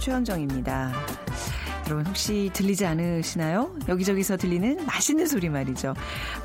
[0.00, 0.92] 최현정입니다.
[1.86, 3.76] 여러분 혹시 들리지 않으시나요?
[3.88, 5.94] 여기저기서 들리는 맛있는 소리 말이죠.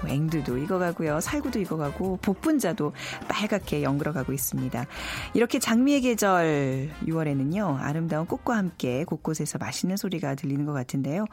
[0.01, 1.21] 뭐 앵두도 익어가고요.
[1.21, 2.93] 살구도 익어가고 복분자도
[3.29, 4.85] 빨갛게 연그러가고 있습니다.
[5.35, 7.79] 이렇게 장미의 계절 6월에는요.
[7.79, 11.25] 아름다운 꽃과 함께 곳곳에서 맛있는 소리가 들리는 것 같은데요.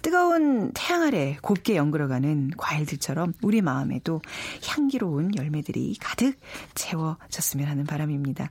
[0.00, 4.22] 뜨거운 태양 아래 곱게 연그러가는 과일들처럼 우리 마음에도
[4.66, 6.38] 향기로운 열매들이 가득
[6.74, 8.48] 채워졌으면 하는 바람입니다.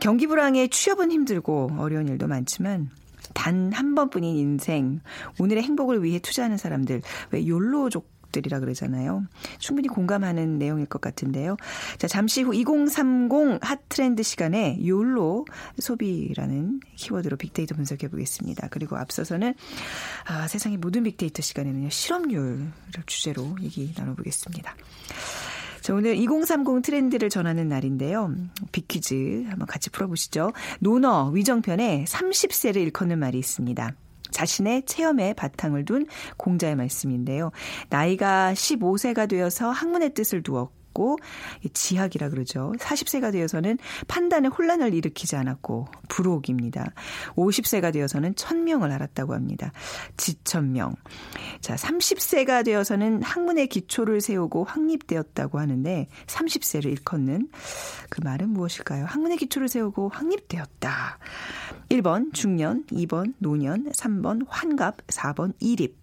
[0.00, 2.90] 경기 불황에 취업은 힘들고 어려운 일도 많지만
[3.34, 5.00] 단 한 번뿐인 인생,
[5.38, 9.24] 오늘의 행복을 위해 투자하는 사람들, 왜 욜로족 들이라 그러잖아요.
[9.58, 11.56] 충분히 공감하는 내용일 것 같은데요.
[11.96, 15.46] 자, 잠시 후 2030 핫트렌드 시간에 욜로
[15.78, 18.68] 소비라는 키워드로 빅데이터 분석해 보겠습니다.
[18.70, 19.54] 그리고 앞서서는
[20.26, 21.88] 아, 세상의 모든 빅데이터 시간에는요.
[21.88, 22.70] 실업률을
[23.06, 24.74] 주제로 얘기 나눠보겠습니다.
[25.80, 28.34] 자, 오늘 2030 트렌드를 전하는 날인데요.
[28.72, 30.52] 빅퀴즈 한번 같이 풀어보시죠.
[30.80, 33.94] 논어 위정편에 30세를 일컫는 말이 있습니다.
[34.30, 37.50] 자신의 체험에 바탕을 둔 공자의 말씀인데요.
[37.88, 41.18] 나이가 15세가 되어서 학문의 뜻을 두었고 않았고
[41.72, 42.72] 지학이라 그러죠.
[42.78, 46.92] 40세가 되어서는 판단에 혼란을 일으키지 않았고 불혹입니다.
[47.36, 49.72] 50세가 되어서는 천명을 알았다고 합니다.
[50.16, 50.94] 지천명.
[51.60, 57.48] 자, 30세가 되어서는 학문의 기초를 세우고 확립되었다고 하는데 30세를 일컫는
[58.10, 59.04] 그 말은 무엇일까요?
[59.06, 61.18] 학문의 기초를 세우고 확립되었다.
[61.90, 65.96] 1번 중년, 2번 노년, 3번 환갑, 4번 이립.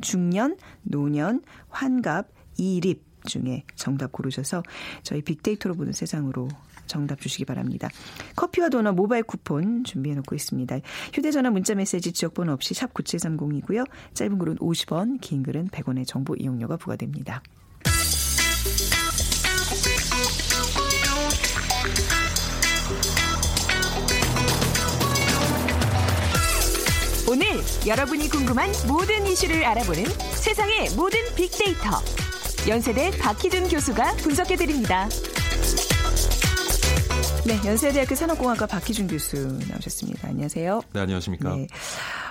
[0.00, 3.13] 중년, 노년, 환갑, 이립.
[3.26, 4.62] 중에 정답 고르셔서
[5.02, 6.48] 저희 빅데이터로 보는 세상으로
[6.86, 7.88] 정답 주시기 바랍니다.
[8.36, 10.78] 커피와 도넛 모바일 쿠폰 준비해 놓고 있습니다.
[11.12, 13.86] 휴대전화 문자 메시지 지역번호 없이 샵 9730이고요.
[14.14, 17.42] 짧은 글은 50원, 긴 글은 100원의 정보 이용료가 부과됩니다.
[27.26, 27.46] 오늘
[27.86, 30.04] 여러분이 궁금한 모든 이슈를 알아보는
[30.36, 32.00] 세상의 모든 빅데이터.
[32.66, 35.06] 연세대 박희준 교수가 분석해드립니다.
[37.46, 39.36] 네, 연세대학교 산업공학과 박희준 교수
[39.68, 40.28] 나오셨습니다.
[40.28, 40.80] 안녕하세요.
[40.94, 41.56] 네, 안녕하십니까.
[41.56, 41.66] 네.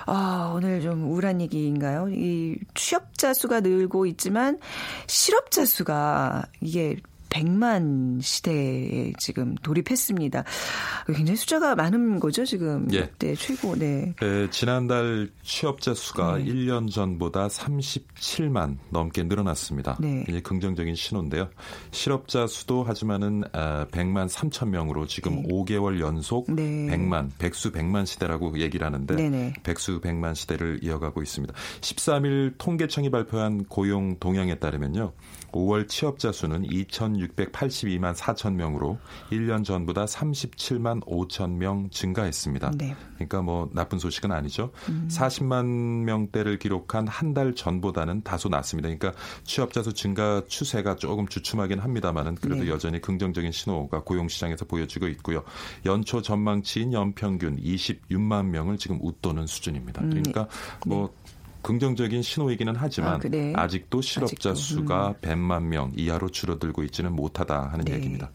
[0.06, 2.08] 아, 오늘 좀 우울한 얘기인가요?
[2.08, 4.58] 이 취업자 수가 늘고 있지만
[5.06, 6.96] 실업자 수가 이게
[7.34, 10.44] 100만 시대에 지금 돌입했습니다.
[11.08, 12.86] 굉장히 숫자가 많은 거죠, 지금.
[12.92, 13.10] 예.
[13.18, 14.14] 네, 최고, 네.
[14.20, 14.48] 네.
[14.50, 16.44] 지난달 취업자 수가 네.
[16.44, 19.98] 1년 전보다 37만 넘게 늘어났습니다.
[20.00, 20.24] 네.
[20.28, 21.48] 이제 긍정적인 신호인데요.
[21.90, 25.48] 실업자 수도 하지만은 100만 아, 3천 명으로 지금 네.
[25.48, 26.62] 5개월 연속 네.
[26.62, 29.54] 100만, 백수 100만 시대라고 얘기를 하는데 네네.
[29.64, 31.52] 백수 100만 시대를 이어가고 있습니다.
[31.80, 35.12] 13일 통계청이 발표한 고용 동향에 따르면요.
[35.54, 38.98] 5월 취업자 수는 2,682만 4천 명으로
[39.30, 42.72] 1년 전보다 37만 5천 명 증가했습니다.
[42.78, 42.96] 네.
[43.14, 44.70] 그러니까 뭐 나쁜 소식은 아니죠.
[44.88, 45.08] 음.
[45.10, 45.64] 40만
[46.04, 48.88] 명대를 기록한 한 달 전보다는 다소 낮습니다.
[48.88, 52.70] 그러니까 취업자 수 증가 추세가 조금 주춤하긴 합니다만은 그래도 네.
[52.70, 55.42] 여전히 긍정적인 신호가 고용 시장에서 보여지고 있고요.
[55.84, 60.02] 연초 전망치인 연평균 26만 명을 지금 웃도는 수준입니다.
[60.02, 60.88] 음, 그러니까 음.
[60.88, 61.14] 뭐
[61.64, 63.52] 긍정적인 신호이기는 하지만 아, 그래.
[63.56, 64.54] 아직도 실업자 아직도.
[64.54, 65.14] 수가 음.
[65.22, 67.94] 100만 명 이하로 줄어들고 있지는 못하다 하는 네.
[67.94, 68.30] 얘기입니다.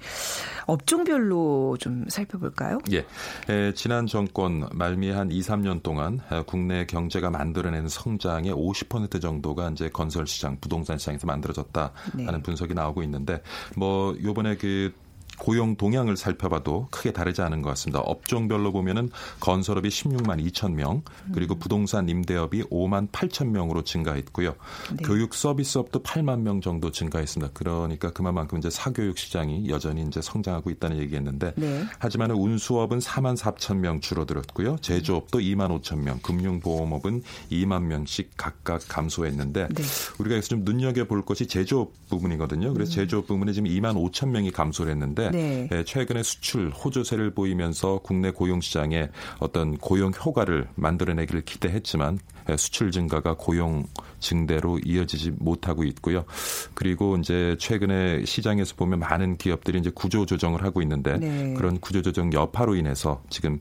[0.65, 2.79] 업종별로 좀 살펴볼까요?
[2.91, 3.05] 예.
[3.49, 9.89] 에, 지난 정권 말미 한 2, 3년 동안 국내 경제가 만들어내는 성장의 50% 정도가 이제
[9.89, 12.25] 건설 시장, 부동산 시장에서 만들어졌다 네.
[12.25, 13.41] 하는 분석이 나오고 있는데
[13.75, 14.91] 뭐 요번에 그
[15.39, 17.99] 고용 동향을 살펴봐도 크게 다르지 않은 것 같습니다.
[18.01, 21.01] 업종별로 보면은 건설업이 16만 2천 명,
[21.33, 21.59] 그리고 음.
[21.59, 24.55] 부동산 임대업이 5만 8천 명으로 증가했고요.
[24.97, 25.03] 네.
[25.03, 27.53] 교육 서비스업도 8만 명 정도 증가했습니다.
[27.53, 31.85] 그러니까 그만큼 이제 사교육 시장이 여전히 이제 성장하고 있다는 얘기했는데 네.
[31.97, 34.77] 하지만 운수업은 4만 4천 명 줄어들었고요.
[34.81, 39.83] 제조업도 2만 5천 명, 금융보험업은 2만 명씩 각각 감소했는데 네.
[40.19, 42.73] 우리가 여기서 좀 눈여겨 볼 것이 제조업 부분이거든요.
[42.73, 42.95] 그래서 음.
[42.95, 45.67] 제조업 부분에 지금 2만 5천 명이 감소를 했는데 네.
[45.71, 49.09] 예, 최근에 수출 호조세를 보이면서 국내 고용 시장에
[49.39, 53.85] 어떤 고용 효과를 만들어내기를 기대했지만 예, 수출 증가가 고용
[54.19, 56.25] 증대로 이어지지 못하고 있고요.
[56.73, 61.53] 그리고 이제 최근에 시장에서 보면 많은 기업들이 이제 구조 조정을 하고 있는데 네.
[61.55, 63.59] 그런 구조 조정 여파로 인해서 지금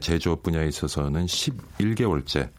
[0.00, 2.50] 제조업 분야에 있어서는 11개월째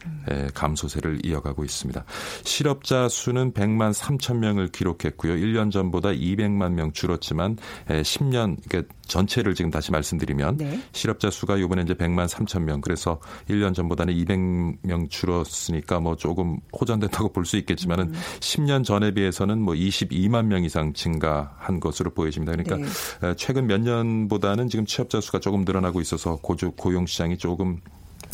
[0.53, 2.03] 감소세를 이어가고 있습니다.
[2.43, 5.33] 실업자 수는 100만 3천 명을 기록했고요.
[5.33, 7.57] 1년 전보다 200만 명 줄었지만
[7.87, 10.79] 10년 그러니까 전체를 지금 다시 말씀드리면 네.
[10.91, 17.24] 실업자 수가 이번에 이제 100만 3천 명 그래서 1년 전보다는 200명 줄었으니까 뭐 조금 호전된다고
[17.25, 18.13] 있다고 볼 수 있겠지만은 음.
[18.39, 22.53] 10년 전에 비해서는 뭐 22만 명 이상 증가한 것으로 보여집니다.
[22.53, 22.77] 그러니까
[23.21, 23.35] 네.
[23.35, 27.81] 최근 몇 년보다는 지금 취업자 수가 조금 늘어나고 있어서 고용 시장이 조금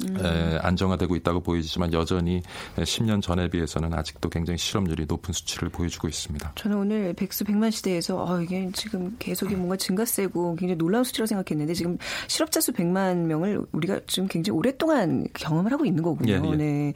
[0.09, 0.57] 음.
[0.61, 2.41] 안정화되고 있다고 보이지만 여전히
[2.77, 6.53] 10년 전에 비해서는 아직도 굉장히 실업률이 높은 수치를 보여주고 있습니다.
[6.55, 11.73] 저는 오늘 백수 백만 시대에서 어, 이게 지금 계속이 뭔가 증가세고 굉장히 놀라운 수치라고 생각했는데
[11.73, 16.33] 지금 실업자 수 100만 명을 우리가 지금 굉장히 오랫동안 경험을 하고 있는 거군요.
[16.33, 16.55] 예, 예.
[16.55, 16.93] 네.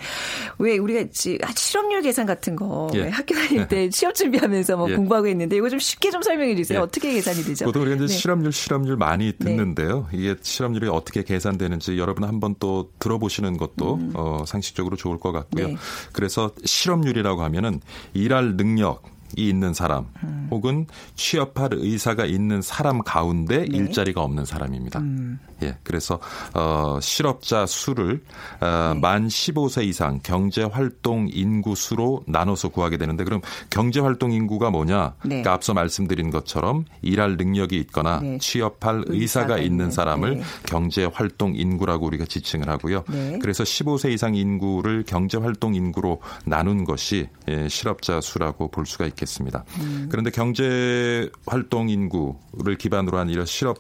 [0.60, 3.10] 왜 우리가 아, 실업률 계산 같은 거 예.
[3.10, 4.96] 학교 다닐 때 취업 준비하면서 뭐 예.
[4.96, 6.80] 공부하고 있는데 이거 좀 쉽게 좀 설명해 주세요.
[6.80, 6.84] 예.
[6.84, 7.66] 어떻게 계산이 되죠?
[7.66, 8.14] 보통 우리가 이제 네.
[8.14, 9.38] 실업률 실업률 많이 네.
[9.38, 10.08] 듣는데요.
[10.12, 10.18] 네.
[10.18, 14.12] 이게 실업률이 어떻게 계산되는지 여러분 한번 또 들어보시는 것도 음.
[14.16, 15.68] 어, 상식적으로 좋을 것 같고요.
[15.70, 15.76] 네.
[16.14, 17.82] 그래서 실업률이라고 하면은
[18.14, 19.04] 일할 능력
[19.38, 20.48] 이 있는 사람 음.
[20.52, 23.66] 혹은 취업할 의사가 있는 사람 가운데 네.
[23.66, 25.00] 일자리가 없는 사람입니다.
[25.00, 25.40] 음.
[25.64, 26.20] 예, 그래서
[26.54, 28.22] 어, 실업자 수를
[28.62, 29.00] 어, 네.
[29.00, 35.16] 만 15세 이상 경제 활동 인구 수로 나눠서 구하게 되는데 그럼 경제 활동 인구가 뭐냐?
[35.24, 35.30] 네.
[35.30, 38.38] 그러니까 앞서 말씀드린 것처럼 일할 능력이 있거나 네.
[38.40, 40.44] 취업할 의사가, 의사가 있는 사람을 네.
[40.66, 43.04] 경제 활동 인구라고 우리가 지칭을 하고요.
[43.10, 43.40] 네.
[43.42, 49.64] 그래서 15세 이상 인구를 경제 활동 인구로 나눈 것이 예, 실업자 수라고 볼 수가 있겠습니다.
[49.80, 50.08] 음.
[50.10, 53.78] 그런데 경제 활동 인구를 기반으로 한 이런 실업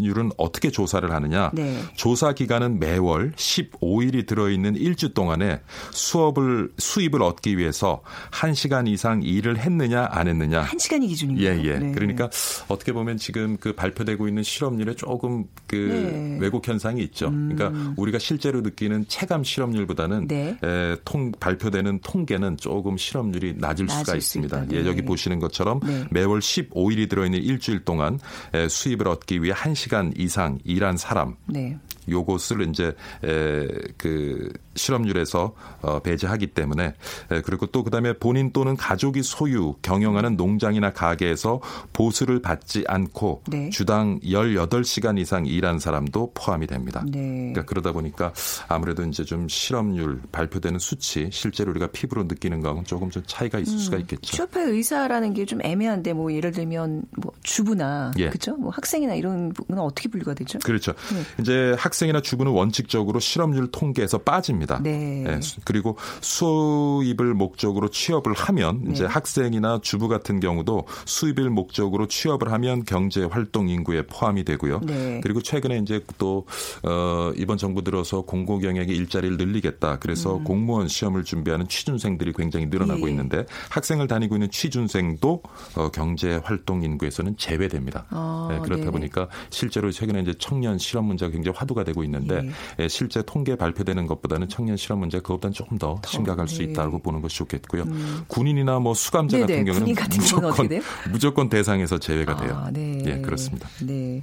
[0.00, 1.50] 률은 어떻게 조사를 하느냐?
[1.54, 1.80] 네.
[1.96, 5.60] 조사 기간은 매월 15일이 들어있는 일주 동안에
[5.90, 10.64] 수업을 수입을 얻기 위해서 1시간 이상 일을 했느냐 안 했느냐?
[10.64, 11.46] 1시간이 기준인가요?
[11.46, 11.78] 예, 예.
[11.78, 11.92] 네.
[11.92, 12.30] 그러니까
[12.68, 16.38] 어떻게 보면 지금 그 발표되고 있는 실업률에 조금 그 네.
[16.40, 17.28] 왜곡 현상이 있죠.
[17.28, 17.54] 음.
[17.54, 20.56] 그러니까 우리가 실제로 느끼는 체감 실업률보다는 네.
[20.62, 24.66] 에, 통 발표되는 통계는 조금 실업률이 낮을 수가 있습니다.
[24.72, 25.04] 예, 여기 네.
[25.04, 26.04] 보시는 것처럼 네.
[26.10, 28.18] 매월 15일이 들어있는 일주일 동안
[28.54, 31.76] 에, 수입을 얻기 위해 1시간 1 시간 이상 일한 사람 네.
[32.08, 32.94] 요것을 이제
[33.24, 36.94] 에, 그 실업률에서 어, 배제하기 때문에
[37.30, 41.60] 에, 그리고 또 그다음에 본인 또는 가족이 소유 경영하는 농장이나 가게에서
[41.92, 43.70] 보수를 받지 않고 네.
[43.70, 47.04] 주당 18시간 이상 일한 사람도 포함이 됩니다.
[47.06, 47.20] 네.
[47.52, 48.32] 그러니까 그러다 보니까
[48.68, 53.74] 아무래도 이제 좀 실업률 발표되는 수치 실제로 우리가 피부로 느끼는 거하고는 조금 좀 차이가 있을
[53.74, 54.36] 음, 수가 있겠죠.
[54.36, 58.28] 취업할 의사라는 게 좀 애매한데 뭐 예를 들면 뭐 주부나 예.
[58.28, 58.56] 그렇죠?
[58.56, 60.58] 뭐 학생이나 이런 부분은 어떻게 분류가 되죠?
[60.60, 60.92] 그렇죠.
[61.12, 61.42] 네.
[61.42, 64.80] 이제 학 생이나 주부는 원칙적으로 실업률 통계에서 빠집니다.
[64.82, 65.22] 네.
[65.26, 65.40] 네.
[65.64, 68.92] 그리고 수입을 목적으로 취업을 하면 네.
[68.92, 74.80] 이제 학생이나 주부 같은 경우도 수입을 목적으로 취업을 하면 경제 활동 인구에 포함이 되고요.
[74.80, 75.20] 네.
[75.22, 76.46] 그리고 최근에 이제 또
[76.82, 79.98] 어, 이번 정부 들어서 공고 경영의 일자리를 늘리겠다.
[79.98, 80.44] 그래서 음.
[80.44, 83.10] 공무원 시험을 준비하는 취준생들이 굉장히 늘어나고 예.
[83.10, 85.42] 있는데 학생을 다니고 있는 취준생도
[85.76, 88.06] 어, 경제 활동 인구에서는 제외됩니다.
[88.10, 88.90] 아, 네, 그렇다 네.
[88.90, 92.42] 보니까 실제로 최근에 이제 청년 실업 문제가 굉장히 화두가 되고 있는데
[92.78, 92.84] 예.
[92.84, 92.88] 예.
[92.88, 96.54] 실제 통계 발표되는 것보다는 청년 실업 문제 그것보다는 조금 더, 더 심각할 네.
[96.54, 97.82] 수 있다고 보는 것이 좋겠고요.
[97.84, 98.24] 음.
[98.26, 99.46] 군인이나 뭐 수감자 네네.
[99.46, 100.68] 같은 경우는 같은 무조건
[101.10, 102.62] 무조건 대상에서 제외가 돼요.
[102.64, 103.02] 아, 네.
[103.06, 103.68] 예, 그렇습니다.
[103.80, 104.22] 네.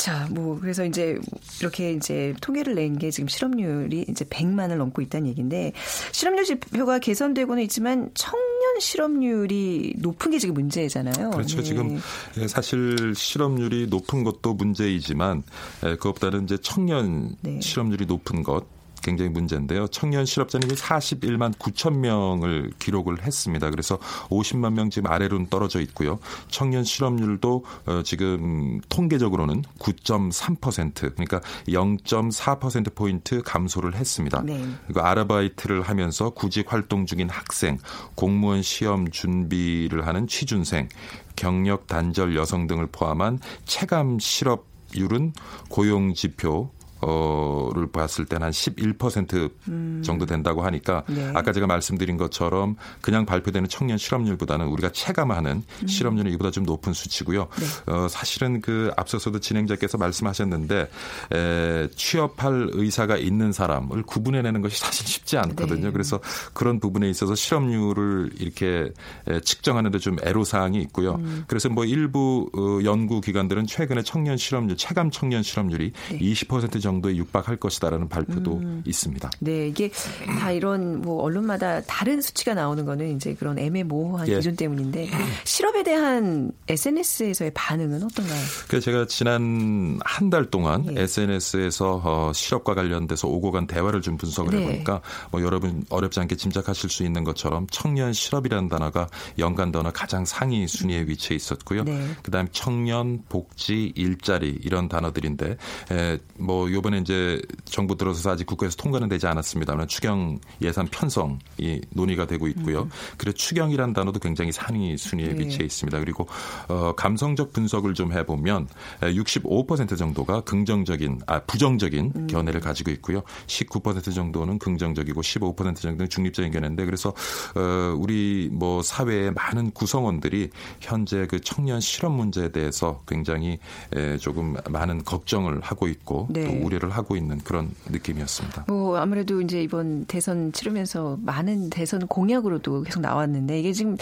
[0.00, 1.18] 자, 뭐 그래서 이제
[1.60, 5.72] 이렇게 이제 통계를 낸 게 지금 실업률이 이제 100만을 넘고 있다는 얘기인데
[6.12, 11.30] 실업률 지표가 개선되고는 있지만 청년 실업률이 높은 게 지금 문제잖아요.
[11.30, 11.58] 그렇죠.
[11.58, 11.62] 네.
[11.62, 12.00] 지금
[12.48, 15.42] 사실 실업률이 높은 것도 문제이지만
[15.80, 17.60] 그것보다는 이제 청년 네.
[17.60, 18.64] 실업률이 높은 것
[19.02, 19.86] 굉장히 문제인데요.
[19.88, 23.70] 청년 실업자는 41만 9천 명을 기록을 했습니다.
[23.70, 26.18] 그래서 50만 명 지금 아래로 떨어져 있고요.
[26.48, 34.42] 청년 실업률도 어, 지금 통계적으로는 9.3% 그러니까 0.4% 포인트 감소를 했습니다.
[34.42, 34.64] 네.
[34.86, 37.78] 그리고 아르바이트를 하면서 구직 활동 중인 학생,
[38.14, 40.88] 공무원 시험 준비를 하는 취준생,
[41.36, 45.32] 경력 단절 여성 등을 포함한 체감 실업률은
[45.68, 50.02] 고용 지표 어를 봤을 때는 한 11% 음.
[50.04, 51.32] 정도 된다고 하니까 네.
[51.34, 55.86] 아까 제가 말씀드린 것처럼 그냥 발표되는 청년 실업률보다는 우리가 체감하는 음.
[55.86, 57.48] 실업률은 이보다 좀 높은 수치고요.
[57.58, 57.92] 네.
[57.92, 60.90] 어 사실은 그 앞서서도 진행자께서 말씀하셨는데
[61.32, 65.86] 에, 취업할 의사가 있는 사람을 구분해내는 것이 사실 쉽지 않거든요.
[65.86, 65.92] 네.
[65.92, 66.20] 그래서
[66.52, 68.92] 그런 부분에 있어서 실업률을 이렇게
[69.26, 71.14] 에, 측정하는데 좀 애로 사항이 있고요.
[71.14, 71.44] 음.
[71.46, 76.18] 그래서 뭐 일부 어, 연구 기관들은 최근에 청년 실업률 체감 청년 실업률이 네.
[76.18, 78.82] 20% 정도 정도에 육박할 것이다라는 발표도 음.
[78.86, 79.30] 있습니다.
[79.40, 79.90] 네, 이게
[80.38, 84.36] 다 이런 뭐 언론마다 다른 수치가 나오는 거는 이제 그런 애매모호한 예.
[84.36, 85.10] 기준 때문인데
[85.44, 88.40] 실업에 대한 SNS에서의 반응은 어떤가요?
[88.68, 91.02] 그 제가 지난 한 달 동안 예.
[91.02, 94.62] SNS에서 어, 실업과 관련돼서 오고 간 대화를 좀 분석을 네.
[94.62, 100.24] 해보니까 뭐 여러분 어렵지 않게 짐작하실 수 있는 것처럼 청년 실업이라는 단어가 연관 단어 가장
[100.24, 101.82] 상위 순위에 위치해 있었고요.
[101.84, 102.00] 네.
[102.22, 105.56] 그다음에 청년 복지 일자리 이런 단어들인데
[105.90, 112.26] 에, 뭐요 요번에 이제 정부 들어서서 아직 국회에서 통과는 되지 않았습니다만 추경 예산 편성이 논의가
[112.26, 112.82] 되고 있고요.
[112.82, 112.90] 음.
[113.18, 115.40] 그래서 추경이란 단어도 굉장히 상위 순위에 네.
[115.40, 116.00] 위치해 있습니다.
[116.00, 116.26] 그리고
[116.68, 118.68] 어, 감성적 분석을 좀 해보면
[119.02, 122.26] 65% 정도가 긍정적인 아 부정적인 음.
[122.26, 123.22] 견해를 가지고 있고요.
[123.46, 127.10] 19% 정도는 긍정적이고 15% 정도는 중립적인 견해인데 그래서
[127.54, 133.58] 어, 우리 뭐 사회의 많은 구성원들이 현재 그 청년 실업 문제에 대해서 굉장히
[133.94, 136.44] 에, 조금 많은 걱정을 하고 있고 네.
[136.44, 138.64] 또 우려를 하고 있는 그런 느낌이었습니다.
[138.68, 143.96] 뭐 아무래도 이제 이번 대선 치르면서 많은 대선 공약으로도 계속 나왔는데 이게 지금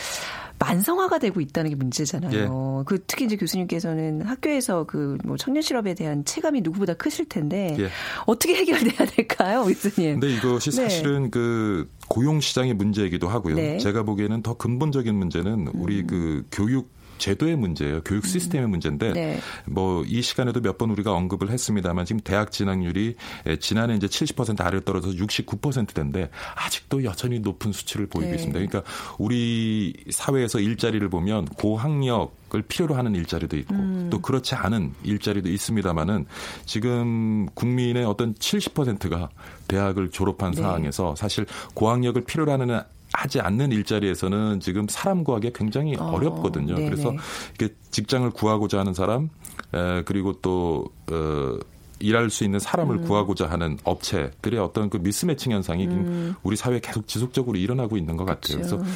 [0.58, 2.32] 만성화가 되고 있다는 게 문제잖아요.
[2.32, 2.48] 예.
[2.84, 7.88] 그 특히 이제 교수님께서는 학교에서 그 뭐 청년 실업에 대한 체감이 누구보다 크실 텐데 예.
[8.26, 10.20] 어떻게 해결돼야 될까요, 교수님?
[10.20, 10.76] 근데 이것이 네.
[10.76, 11.30] 사실은 네.
[11.30, 13.56] 그 고용 시장의 문제이기도 하고요.
[13.56, 13.78] 네.
[13.78, 16.06] 제가 보기에는 더 근본적인 문제는 우리 음.
[16.06, 18.02] 그 교육 제도의 문제예요.
[18.04, 18.28] 교육 음.
[18.28, 19.40] 시스템의 문제인데 네.
[19.66, 23.16] 뭐이 시간에도 몇 번 우리가 언급을 했습니다만 지금 대학 진학률이
[23.58, 28.36] 지난해 이제 70% 아래로 떨어져서 69%대인데 아직도 여전히 높은 수치를 보이고 네.
[28.36, 28.58] 있습니다.
[28.58, 28.82] 그러니까
[29.18, 34.08] 우리 사회에서 일자리를 보면 고학력 을 필요로 하는 일자리도 있고 음.
[34.10, 36.24] 또 그렇지 않은 일자리도 있습니다만은
[36.64, 39.28] 지금 국민의 어떤 70%가
[39.68, 40.62] 대학을 졸업한 네.
[40.62, 41.44] 상황에서 사실
[41.74, 42.80] 고학력을 필요로 하는
[43.12, 46.74] 하지 않는 일자리에서는 지금 사람 구하기 굉장히 어, 어렵거든요.
[46.74, 46.90] 네네.
[46.90, 47.14] 그래서
[47.54, 49.30] 이게 직장을 구하고자 하는 사람,
[49.74, 51.58] 에, 그리고 또 어,
[52.00, 53.04] 일할 수 있는 사람을 음.
[53.04, 56.34] 구하고자 하는 업체들의 어떤 그 미스매칭 현상이 음.
[56.42, 58.58] 우리 사회에 계속 지속적으로 일어나고 있는 것 같아요.
[58.58, 58.78] 그렇죠.
[58.78, 58.92] 그래서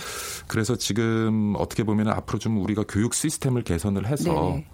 [0.46, 4.66] 그래서 지금 어떻게 보면 앞으로 좀 우리가 교육 시스템을 개선을 해서 네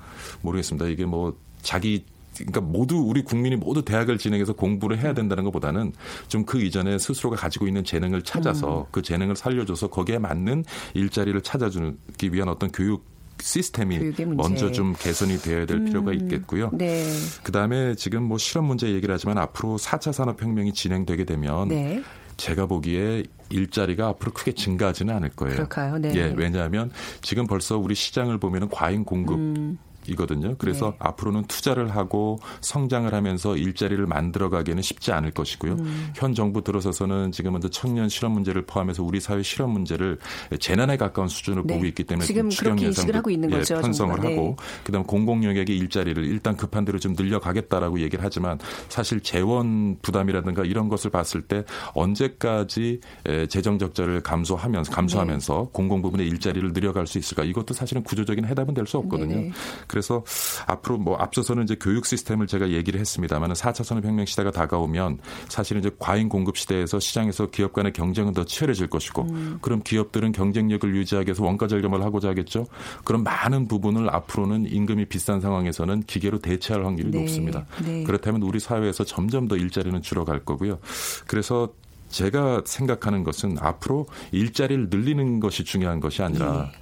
[0.43, 0.89] 모르겠습니다.
[0.89, 2.05] 이게 뭐 자기
[2.39, 5.93] 그러니까 모두 우리 국민이 모두 대학을 진행해서 공부를 해야 된다는 것보다는
[6.27, 8.85] 좀 그 이전에 스스로가 가지고 있는 재능을 찾아서 음.
[8.91, 10.65] 그 재능을 살려줘서 거기에 맞는
[10.95, 13.05] 일자리를 찾아주기 위한 어떤 교육
[13.41, 16.71] 시스템이 먼저 좀 개선이 되어야 될 음, 필요가 있겠고요.
[16.73, 17.05] 네.
[17.43, 22.03] 그다음에 지금 뭐 실업 문제 얘기를 하지만 앞으로 4차 산업 혁명이 진행되게 되면 네.
[22.39, 25.55] 제가 보기에 일자리가 앞으로 크게 증가하지는 않을 거예요.
[25.55, 25.99] 그럴까요?
[25.99, 26.13] 네.
[26.15, 26.91] 예, 왜냐하면
[27.21, 29.79] 지금 벌써 우리 시장을 보면은 과잉 공급 음.
[30.09, 30.57] 이거든요.
[30.59, 30.97] 그래서 네.
[30.99, 35.75] 앞으로는 투자를 하고 성장을 하면서 일자리를 만들어 가기에는 쉽지 않을 것이고요.
[35.75, 36.11] 음.
[36.17, 40.19] 현 정부 들어서서는 지금은 청년 실업 문제를 포함해서 우리 사회 실업 문제를
[40.59, 41.75] 재난에 가까운 수준으로 네.
[41.75, 44.35] 보고 있기 때문에 지금 추경 예산도 하고 있는 예, 거죠, 편성을 네.
[44.35, 50.65] 하고 그다음 공공 영역의 일자리를 일단 급한 대로 좀 늘려가겠다라고 얘기를 하지만 사실 재원 부담이라든가
[50.65, 53.01] 이런 것을 봤을 때 언제까지
[53.49, 55.71] 재정 적자를 감소하면서 감소하면서 네.
[55.73, 57.45] 공공 부분의 일자리를 늘려갈 수 있을까?
[57.45, 59.53] 이것도 사실은 구조적인 해답은 될 수 없거든요.
[59.99, 60.09] 네.
[60.09, 60.23] 그래서
[60.67, 65.91] 앞으로 뭐 앞서서는 이제 교육 시스템을 제가 얘기를 했습니다만 4차 산업혁명 시대가 다가오면 사실은 이제
[65.99, 69.59] 과잉 공급 시대에서 시장에서 기업 간의 경쟁은 더 치열해질 것이고 음.
[69.61, 72.67] 그럼 기업들은 경쟁력을 유지하기 위해서 원가 절감을 하고자 하겠죠.
[73.05, 77.21] 그럼 많은 부분을 앞으로는 임금이 비싼 상황에서는 기계로 대체할 확률이 네.
[77.21, 77.67] 높습니다.
[77.85, 78.05] 네.
[78.05, 80.79] 그렇다면 우리 사회에서 점점 더 일자리는 줄어갈 거고요.
[81.27, 81.69] 그래서
[82.09, 86.79] 제가 생각하는 것은 앞으로 일자리를 늘리는 것이 중요한 것이 아니라 네.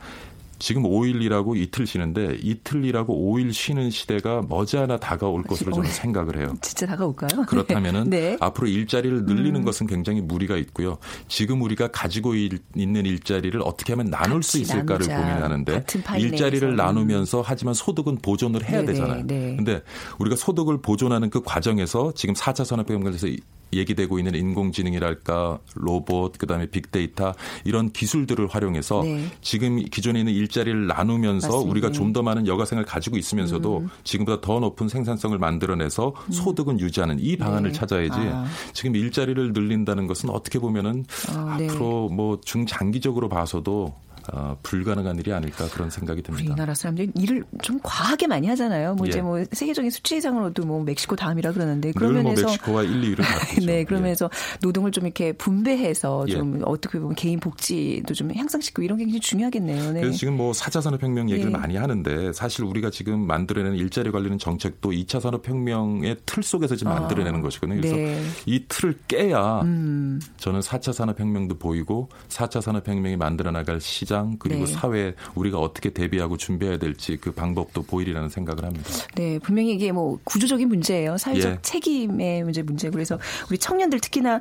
[0.58, 6.54] 지금 5일이라고 이틀 쉬는데 이틀이라고 5일 쉬는 시대가 머지않아 다가올 것으로 저는 생각을 해요.
[6.60, 7.44] 진짜 다가올까요?
[7.48, 8.20] 그렇다면은 네.
[8.20, 8.36] 네.
[8.40, 9.64] 앞으로 일자리를 늘리는 음.
[9.64, 10.98] 것은 굉장히 무리가 있고요.
[11.28, 15.16] 지금 우리가 가지고 있는 일자리를 어떻게 하면 나눌 수 있을까를 나누자.
[15.16, 15.84] 고민하는데
[16.18, 16.76] 일자리를.
[16.76, 18.92] 나누면서 하지만 소득은 보존을 해야 네네.
[18.92, 19.26] 되잖아요.
[19.26, 19.56] 네.
[19.56, 19.82] 근데
[20.18, 23.28] 우리가 소득을 보존하는 그 과정에서 지금 4차 산업혁명에서
[23.72, 29.26] 얘기되고 있는 인공지능이랄까 로봇 그다음에 빅데이터 이런 기술들을 활용해서 네.
[29.42, 31.70] 지금 기존에 있는 일자리를 나누면서 맞습니다.
[31.70, 33.88] 우리가 좀 더 많은 여가생을 가지고 있으면서도 음.
[34.04, 36.32] 지금보다 더 높은 생산성을 만들어내서 음.
[36.32, 37.78] 소득은 유지하는 이 방안을 네.
[37.78, 38.46] 찾아야지 아.
[38.72, 41.68] 지금 일자리를 늘린다는 것은 어떻게 보면은 아, 네.
[41.68, 43.92] 앞으로 뭐 중장기적으로 봐서도
[44.32, 46.52] 어, 불가능한 일이 아닐까 그런 생각이 듭니다.
[46.52, 48.94] 우리나라 사람들이 일을 좀 과하게 많이 하잖아요.
[48.94, 49.10] 뭐 예.
[49.10, 53.22] 이제 뭐 세계적인 수치상으로도 뭐 멕시코 다음이라 그러는데 그러면서 뭐 멕시코와 1, 2위를
[53.66, 54.58] 네, 그러면서 예.
[54.62, 56.32] 노동을 좀 이렇게 분배해서 예.
[56.32, 59.92] 좀 어떻게 보면 개인 복지도 좀 향상시키고 이런 게 굉장히 중요하겠네요.
[59.92, 60.00] 네.
[60.00, 61.56] 그래서 지금 뭐 4차 산업혁명 얘기를 예.
[61.56, 67.00] 많이 하는데 사실 우리가 지금 만들어내는 일자리 관리는 정책도 2차 산업혁명의 틀 속에서 지금 아.
[67.00, 67.80] 만들어내는 것이거든요.
[67.80, 68.22] 그래서 네.
[68.46, 70.20] 이 틀을 깨야 음.
[70.38, 74.72] 저는 4차 산업혁명도 보이고 4차 산업혁명이 만들어 나갈 시장 시장 그리고 네.
[74.72, 78.88] 사회 우리가 어떻게 대비하고 준비해야 될지 그 방법도 보이리라는 생각을 합니다.
[79.14, 81.18] 네, 분명히 이게 뭐 구조적인 문제예요.
[81.18, 81.58] 사회적 예.
[81.62, 83.18] 책임의 문제 문제고 그래서
[83.50, 84.40] 우리 청년들 특히나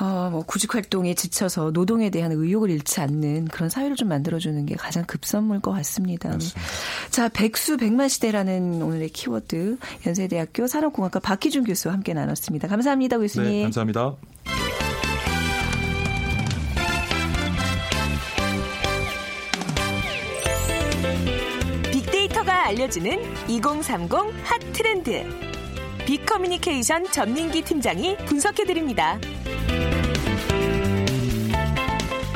[0.00, 4.76] 어, 뭐 구직 활동에 지쳐서 노동에 대한 의욕을 잃지 않는 그런 사회를 좀 만들어주는 게
[4.76, 6.28] 가장 급선무일 것 같습니다.
[6.30, 6.60] 맞습니다.
[7.10, 12.68] 자, 백수 백만 시대라는 오늘의 키워드 연세대학교 산업공학과 박희준 교수와 함께 나눴습니다.
[12.68, 13.50] 감사합니다, 교수님.
[13.50, 14.16] 네, 감사합니다.
[22.68, 24.12] 알려주는 2030
[24.44, 25.24] 핫 트렌드.
[26.04, 29.18] 빅커뮤니케이션 전민기 팀장이 분석해드립니다.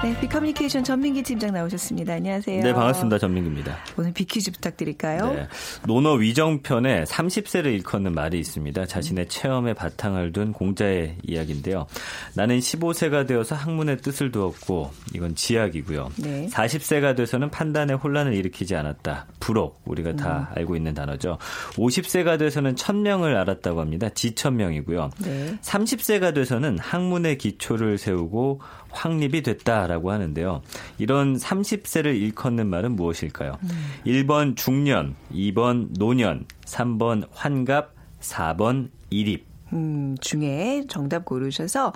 [0.02, 2.14] 네, 빅커뮤니케이션 전민기 팀장 나오셨습니다.
[2.14, 2.60] 안녕하세요.
[2.60, 3.18] 네, 반갑습니다.
[3.18, 3.78] 전민기입니다.
[3.96, 5.32] 오늘 빅퀴즈 부탁드릴까요?
[5.32, 5.46] 네,
[5.86, 8.84] 논어 위정편에 30세를 일컫는 말이 있습니다.
[8.86, 11.86] 자신의 체험에 바탕을 둔 공자의 이야기인데요.
[12.34, 16.10] 나는 15세가 되어서 학문의 뜻을 두었고 이건 지약이고요.
[16.16, 16.48] 네.
[16.50, 19.26] 40세가 돼서는 판단에 혼란을 일으키지 않았다.
[19.38, 20.58] 부록 우리가 다 음.
[20.58, 21.38] 알고 있는 단어죠.
[21.74, 24.08] 50세가 돼서는 천명을 알았다고 합니다.
[24.08, 25.10] 지천명이고요.
[25.22, 25.58] 네.
[25.62, 28.60] 30세가 돼서는 학문의 기초를 세우고
[28.92, 30.62] 확립이 됐다라고 하는데요.
[30.98, 33.58] 이런 30세를 일컫는 말은 무엇일까요?
[33.62, 33.68] 음.
[34.06, 39.52] 1번 중년, 2번 노년, 3번 환갑, 4번 일입.
[39.72, 41.94] 음, 중에 정답 고르셔서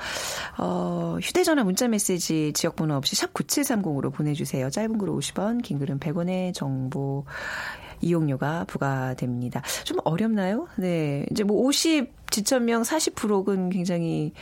[0.58, 4.70] 어, 휴대전화 문자메시지 지역번호 없이 샵 9730으로 보내주세요.
[4.70, 7.24] 짧은 글은 50원, 긴 글은 100원의 정보
[8.00, 9.62] 이용료가 부과됩니다.
[9.84, 10.68] 좀 어렵나요?
[10.76, 11.26] 네.
[11.30, 14.32] 이제 뭐 50, 지천명 40%는 굉장히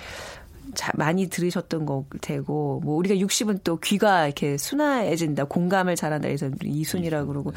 [0.75, 6.51] 자, 많이 들으셨던 거 되고 뭐 우리가 60은 또 귀가 이렇게 순화해진다 공감을 잘한다 해서
[6.63, 7.53] 이순이라고 그러고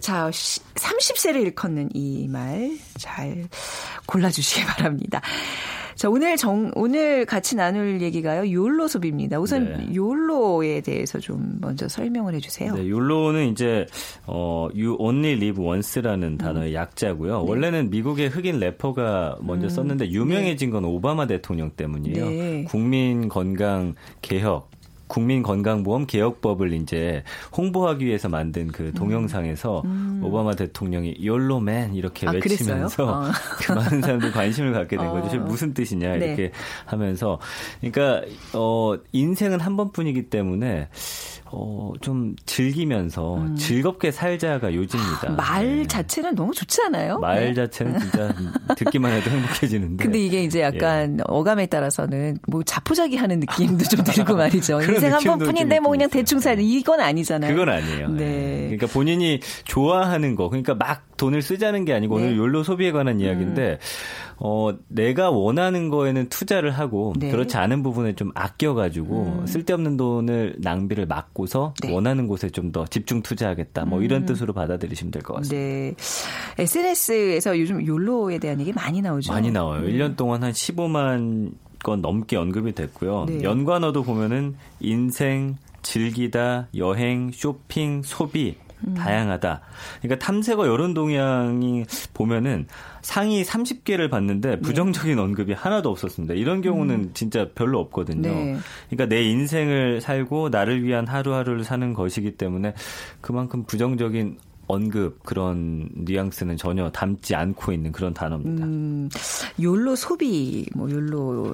[0.00, 3.48] 자 30세를 일컫는 이 말 잘
[4.06, 5.20] 골라주시기 바랍니다.
[5.94, 8.50] 자, 오늘 정, 오늘 같이 나눌 얘기가요.
[8.50, 9.38] 욜로 소비입니다.
[9.38, 9.94] 우선 네.
[9.94, 12.74] 욜로에 대해서 좀 먼저 설명을 해 주세요.
[12.74, 13.86] 네, 욜로는 이제
[14.26, 16.74] 어 you only live once라는 단어의 음.
[16.74, 17.42] 약자고요.
[17.42, 17.48] 네.
[17.48, 19.70] 원래는 미국의 흑인 래퍼가 먼저 음.
[19.70, 22.28] 썼는데 유명해진 건 오바마 대통령 때문이에요.
[22.28, 22.64] 네.
[22.64, 24.70] 국민 건강 개혁
[25.14, 27.22] 국민건강보험 개혁법을 이제
[27.56, 28.92] 홍보하기 위해서 만든 그 음.
[28.94, 30.20] 동영상에서 음.
[30.24, 33.30] 오바마 대통령이 욜로맨 이렇게 아, 외치면서 어.
[33.60, 35.36] 그 많은 사람들이 관심을 갖게 된 거죠.
[35.36, 35.40] 어.
[35.40, 36.52] 무슨 뜻이냐 이렇게 네.
[36.84, 37.38] 하면서
[37.80, 40.88] 그러니까 어 인생은 한 번뿐이기 때문에
[41.56, 43.56] 어, 좀 즐기면서 음.
[43.56, 45.30] 즐겁게 살자가 요즘입니다.
[45.32, 45.86] 말 네.
[45.86, 47.18] 자체는 너무 좋지 않아요?
[47.18, 47.54] 말 네.
[47.54, 48.34] 자체는 진짜
[48.76, 50.02] 듣기만 해도 행복해지는데.
[50.02, 51.22] 근데 이게 이제 약간 예.
[51.26, 54.80] 어감에 따라서는 뭐 자포자기 하는 느낌도 좀 들고 말이죠.
[54.82, 56.60] 인생 한 번뿐인데 뭐 그냥 대충 살자.
[56.60, 57.52] 이건 아니잖아요.
[57.52, 58.08] 그건 아니에요.
[58.08, 58.24] 네.
[58.24, 58.60] 네.
[58.64, 62.24] 그러니까 본인이 좋아하는 거, 그러니까 막 돈을 쓰자는 게 아니고 네.
[62.24, 63.78] 오늘 욜로 소비에 관한 이야기인데, 음.
[64.46, 67.30] 어, 내가 원하는 거에는 투자를 하고 네.
[67.30, 69.46] 그렇지 않은 부분에 좀 아껴가지고 음.
[69.46, 71.94] 쓸데없는 돈을 낭비를 막고서 네.
[71.94, 73.84] 원하는 곳에 좀 더 집중 투자하겠다.
[73.86, 74.26] 뭐 이런 음.
[74.26, 75.56] 뜻으로 받아들이시면 될 것 같습니다.
[75.56, 75.94] 네.
[76.58, 79.32] SNS에서 요즘 욜로에 대한 얘기 많이 나오죠.
[79.32, 79.82] 많이 나와요.
[79.82, 79.88] 음.
[79.88, 81.52] 1년 동안 한 15만
[81.82, 83.26] 건 넘게 언급이 됐고요.
[83.28, 83.42] 네.
[83.42, 88.56] 연관어도 보면은 인생, 즐기다, 여행, 쇼핑, 소비
[88.88, 88.94] 음.
[88.94, 89.60] 다양하다.
[90.02, 92.66] 그러니까 탐색어 여론 동향이 보면은
[93.02, 94.60] 상위 30개를 봤는데 네.
[94.60, 95.22] 부정적인 네.
[95.22, 96.34] 언급이 하나도 없었습니다.
[96.34, 97.10] 이런 경우는 음.
[97.14, 98.28] 진짜 별로 없거든요.
[98.28, 98.56] 네.
[98.88, 102.74] 그러니까 내 인생을 살고 나를 위한 하루하루를 사는 것이기 때문에
[103.20, 108.64] 그만큼 부정적인 언급 그런 뉘앙스는 전혀 담지 않고 있는 그런 단어입니다.
[108.64, 109.08] 음,
[109.60, 111.52] YOLO 소비, 뭐 YOLO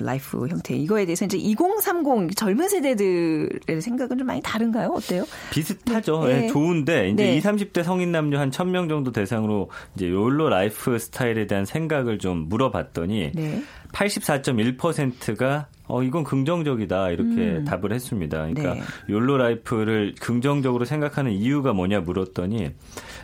[0.00, 4.90] life 형태 이거에 대해서 이제 2030 젊은 세대들의 생각은 좀 많이 다른가요?
[4.90, 5.24] 어때요?
[5.50, 6.24] 비슷하죠.
[6.26, 6.40] 네.
[6.42, 6.46] 네.
[6.48, 7.36] 좋은데 이제 네.
[7.36, 12.48] 20, 30대 성인 남녀 한 1000명 정도 대상으로 이제 욜로 라이프 스타일에 대한 생각을 좀
[12.48, 13.62] 물어봤더니 네.
[13.92, 17.64] 84.1%가 어 이건 긍정적이다 이렇게 음.
[17.64, 18.46] 답을 했습니다.
[18.46, 18.82] 그러니까 네.
[19.08, 22.70] 욜로 라이프를 긍정적으로 생각하는 이유가 뭐냐 물었더니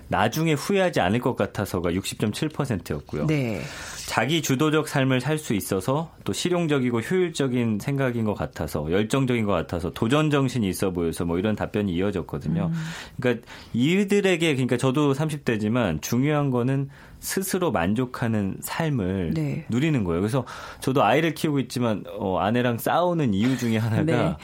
[0.08, 3.26] 나중에 후회하지 않을 것 같아서가 60.7%였고요.
[3.26, 3.60] 네.
[4.06, 9.90] 자기 주도적 삶을 살 수 있어서 또 실용적이고 효율적인 생각인 것 같아서 열정적인 것 같아서
[9.92, 12.70] 도전 정신이 있어 보여서 뭐 이런 답변이 이어졌거든요.
[12.72, 12.74] 음.
[13.20, 16.88] 그러니까 이들에게 그러니까 저도 30대지만 중요한 거는
[17.24, 19.64] 스스로 만족하는 삶을 네.
[19.70, 20.20] 누리는 거예요.
[20.20, 20.44] 그래서
[20.80, 24.36] 저도 아이를 키우고 있지만 어, 아내랑 싸우는 이유 중에 하나가 네.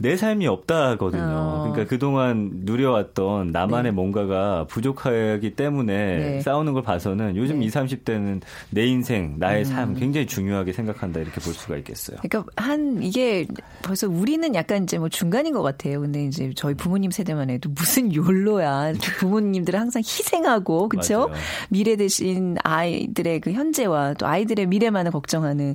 [0.00, 1.22] 내 삶이 없다거든요.
[1.22, 1.68] 어.
[1.70, 3.90] 그러니까 그동안 누려왔던 나만의 네.
[3.90, 6.40] 뭔가가 부족하기 때문에 네.
[6.40, 7.66] 싸우는 걸 봐서는 요즘 네.
[7.66, 9.64] 20, 30대는 내 인생, 나의 음.
[9.64, 12.18] 삶 굉장히 중요하게 생각한다 이렇게 볼 수가 있겠어요.
[12.22, 13.46] 그러니까 한 이게
[13.82, 16.00] 벌써 우리는 약간 이제 뭐 중간인 것 같아요.
[16.00, 18.94] 근데 이제 저희 부모님 세대만 해도 무슨 욜로야.
[19.18, 21.30] 부모님들은 항상 희생하고 그렇죠?
[21.68, 25.74] 미래 대신 아이들의 그 현재와 또 아이들의 미래만을 걱정하는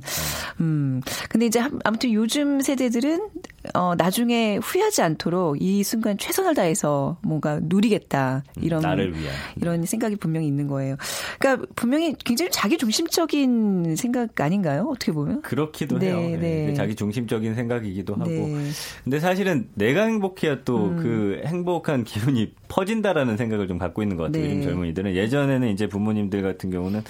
[0.60, 1.00] 음.
[1.28, 3.28] 근데 이제 아무튼 요즘 세대들은
[3.74, 10.16] 어 나중에 후회하지 않도록 이 순간 최선을 다해서 뭔가 누리겠다 이런 나를 위한 이런 생각이
[10.16, 10.96] 분명히 있는 거예요.
[11.38, 14.88] 그러니까 분명히 굉장히 자기 중심적인 생각 아닌가요?
[14.90, 16.38] 어떻게 보면 그렇기도 네, 해요.
[16.40, 16.66] 네.
[16.66, 16.74] 네.
[16.74, 18.30] 자기 중심적인 생각이기도 하고.
[18.30, 18.70] 네.
[19.04, 20.96] 근데 사실은 내가 행복해야 또그 음.
[20.96, 24.42] 그 행복한 기운이 퍼진다라는 생각을 좀 갖고 있는 것 같아요.
[24.42, 24.50] 네.
[24.50, 27.02] 요즘 젊은이들은 예전에는 이제 부모님들 같은 경우는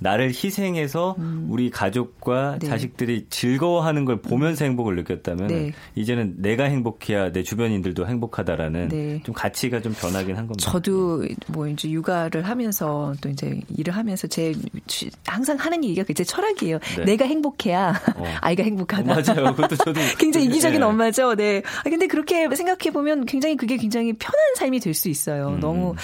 [0.00, 1.46] 나를 희생해서 음.
[1.50, 2.66] 우리 가족과 네.
[2.66, 5.72] 자식들이 즐거워하는 걸 보면서 행복을 느꼈다면 네.
[5.94, 9.20] 이제는 내가 행복해야 내 주변인들도 행복하다라는 네.
[9.24, 10.70] 좀 가치가 좀 변하긴 한 겁니다.
[10.70, 14.54] 저도 뭐 이제 육아를 하면서 또 이제 일을 하면서 제
[15.26, 16.78] 항상 하는 얘기가 제 철학이에요.
[16.98, 17.04] 네.
[17.04, 18.24] 내가 행복해야 어.
[18.40, 19.12] 아이가 행복하다.
[19.12, 19.54] 어, 맞아요.
[19.54, 20.86] 그것도 저도 굉장히 이기적인 네.
[20.86, 21.34] 엄마죠.
[21.34, 21.62] 네.
[21.84, 25.48] 아 근데 그렇게 생각해 보면 굉장히 그게 굉장히 편한 삶이 될수 있어요.
[25.48, 25.60] 음.
[25.60, 25.94] 너무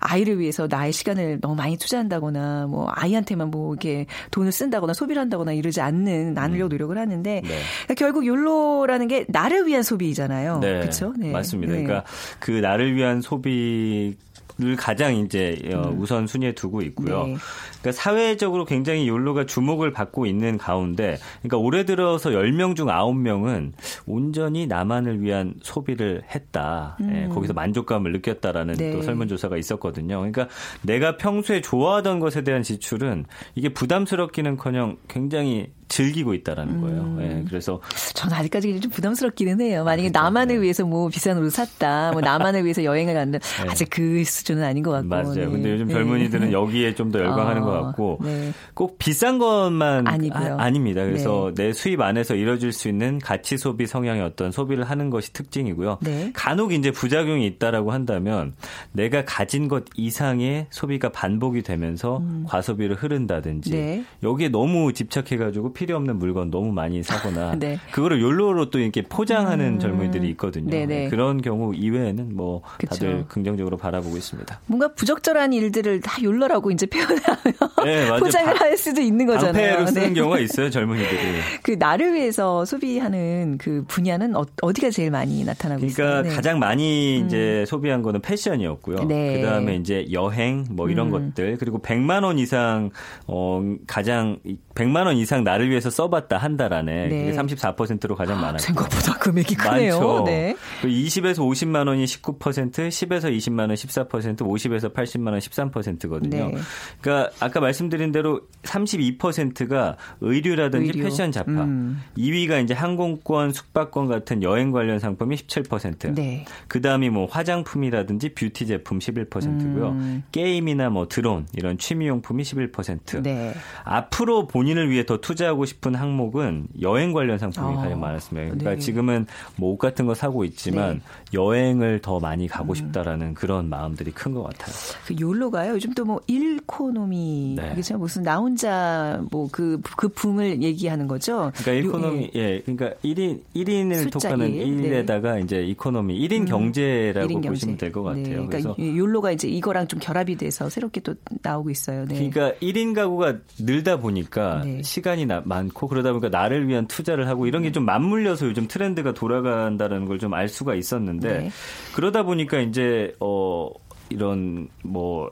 [0.00, 5.20] 아이를 위해서 나의 시간을 너무 많이 투자한다거나 뭐 아이한테 자체만 뭐 이렇게 돈을 쓴다거나 소비를
[5.20, 6.70] 한다거나 이러지 않는 나누려고 음.
[6.70, 7.48] 노력을 하는데 네.
[7.84, 10.58] 그러니까 결국 욜로라는 게 나를 위한 소비잖아요.
[10.58, 10.80] 네.
[10.80, 11.14] 그렇죠?
[11.16, 11.30] 네.
[11.30, 11.72] 맞습니다.
[11.72, 11.82] 네.
[11.82, 12.08] 그러니까
[12.38, 14.16] 그 나를 위한 소비
[14.58, 16.00] 를 가장 이제 어, 음.
[16.00, 17.24] 우선 순위에 두고 있고요.
[17.26, 17.36] 네.
[17.80, 23.72] 그러니까 사회적으로 굉장히 욜로가 주목을 받고 있는 가운데, 그러니까 올해 들어서 10명 중 9명은
[24.06, 26.96] 온전히 나만을 위한 소비를 했다.
[27.00, 27.26] 예, 음.
[27.30, 28.92] 예, 거기서 만족감을 느꼈다라는 네.
[28.92, 30.18] 또 설문조사가 있었거든요.
[30.18, 30.48] 그러니까
[30.82, 37.00] 내가 평소에 좋아하던 것에 대한 지출은 이게 부담스럽기는커녕 굉장히 즐기고 있다라는 거예요.
[37.00, 37.18] 음.
[37.20, 37.80] 예, 그래서
[38.14, 39.84] 저는 아직까지 좀 부담스럽기는 해요.
[39.84, 40.24] 만약에 그렇죠.
[40.24, 40.62] 나만을 네.
[40.62, 43.68] 위해서 뭐 비싼 옷을 샀다, 뭐 나만을 위해서 여행을 간다, 네.
[43.68, 45.08] 아직 그 수준 은 아닌 것 같고.
[45.08, 45.34] 맞아요.
[45.34, 45.46] 네.
[45.46, 46.52] 근데 요즘 젊은이들은 네.
[46.52, 48.52] 여기에 좀 더 열광하는 아, 것 같고 네.
[48.74, 50.56] 꼭 비싼 것만 아니고요.
[50.58, 51.64] 아, 닙니다 그래서 네.
[51.66, 55.98] 내 수입 안에서 이뤄질 수 있는 가치 소비 성향의 어떤 소비를 하는 것이 특징이고요.
[56.32, 58.54] 간혹 이제 부작용이 있다라고 한다면
[58.92, 62.44] 내가 가진 것 이상의 소비가 반복이 되면서 음.
[62.46, 67.78] 과소비를 흐른다든지 여기에 너무 집착해가지고 필요 없는 물건 너무 많이 사거나 네.
[67.92, 69.78] 그거를 욜로로 또 이렇게 포장하는 음.
[69.78, 70.70] 젊은이들이 있거든요.
[70.70, 71.08] 네.
[71.08, 72.94] 그런 경우 이외에는 뭐 그쵸.
[72.94, 74.29] 다들 긍정적으로 바라보고 있습니다.
[74.66, 77.24] 뭔가 부적절한 일들을 다 욜로라고 이제 표현하면
[77.84, 79.52] 네, 포장을 할 수도 있는 거잖아요.
[79.52, 80.14] 방패로 쓰는 네.
[80.14, 81.18] 경우가 있어요, 젊은이들이.
[81.62, 86.06] 그 나를 위해서 소비하는 그 분야는 어, 디가 제일 많이 나타나고 그러니까 있어요?
[86.08, 86.36] 그러니까 네.
[86.36, 87.66] 가장 많이 이제 음.
[87.66, 89.04] 소비한 거는 패션이었고요.
[89.08, 89.40] 네.
[89.40, 91.32] 그다음에 이제 여행 뭐 이런 음.
[91.34, 92.90] 것들 그리고 100만 원 이상
[93.26, 94.38] 어 가장
[94.76, 97.24] 100만 원 이상 나를 위해서 써봤다 한 달 안에 네.
[97.24, 99.94] 그게 34%로 가장 아, 많았고 생각보다 금액이 크네요.
[99.98, 100.24] 많죠.
[100.26, 100.54] 네.
[100.82, 106.48] 20에서 50만 원이 19%, 10에서 20만 원 14%, 50에서 80만 원 13%거든요.
[106.48, 106.54] 네.
[107.00, 111.04] 그러니까 아까 말씀드린 대로 32%가 의류라든지 의류.
[111.04, 112.02] 패션 잡화, 음.
[112.16, 116.14] 2위가 이제 항공권, 숙박권 같은 여행 관련 상품이 17%.
[116.14, 116.44] 네.
[116.68, 119.88] 그다음이 뭐 화장품이라든지 뷰티 제품 11%고요.
[119.90, 120.22] 음.
[120.32, 123.22] 게임이나 뭐 드론 이런 취미 용품이 11%.
[123.22, 123.54] 네.
[123.84, 127.80] 앞으로 본인을 위해 더 투자하고 싶은 항목은 여행 관련 상품이 어.
[127.80, 128.44] 가장 많았습니다.
[128.50, 128.78] 그러니까 네.
[128.78, 131.00] 지금은 뭐 옷 같은 거 사고 있지만 네.
[131.34, 132.74] 여행을 더 많이 가고 음.
[132.74, 134.74] 싶다라는 그런 마음들이 큰 것 같아요.
[135.06, 135.72] 그 욜로가요.
[135.74, 137.74] 요즘 또 뭐 일코노미 네.
[137.78, 141.52] 이게 무슨 나 혼자 뭐 그그 그 붐을 얘기하는 거죠.
[141.56, 142.40] 그러니까 일코노미 예.
[142.40, 142.62] 예.
[142.64, 145.40] 그러니까 1인 1인을 뜻하는 1에다가 네.
[145.42, 146.44] 이제 economy 1인 음.
[146.46, 147.48] 경제라고 1인 경제.
[147.48, 148.22] 보시면 될 것 같아요.
[148.22, 148.30] 네.
[148.30, 152.04] 그러니까 그래서 욜로가 이제 이거랑 좀 결합이 돼서 새롭게 또 나오고 있어요.
[152.06, 152.14] 네.
[152.30, 154.82] 그러니까 1인 가구가 늘다 보니까 네.
[154.82, 159.12] 시간이 나, 많고 그러다 보니까 나를 위한 투자를 하고 이런 게 좀 맞물려서 요즘 트렌드가
[159.14, 161.50] 돌아간다는 걸 좀 알 수가 있었는데 네.
[161.94, 163.70] 그러다 보니까 이제 어
[164.10, 165.30] 이런 뭐